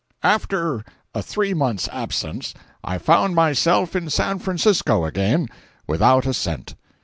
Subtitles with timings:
[0.23, 5.47] After a three months' absence, I found myself in San Francisco again,
[5.85, 6.73] without a cent.